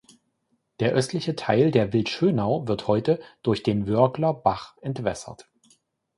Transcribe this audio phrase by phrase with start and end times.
[0.79, 5.47] Der östliche Teil der Wildschönau wird heute durch den Wörgler Bach entwässert.